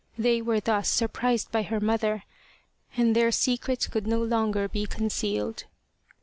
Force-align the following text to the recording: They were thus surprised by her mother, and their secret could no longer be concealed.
They 0.17 0.41
were 0.41 0.59
thus 0.59 0.89
surprised 0.89 1.51
by 1.51 1.61
her 1.61 1.79
mother, 1.79 2.23
and 2.97 3.15
their 3.15 3.31
secret 3.31 3.87
could 3.91 4.07
no 4.07 4.19
longer 4.23 4.67
be 4.67 4.87
concealed. 4.87 5.65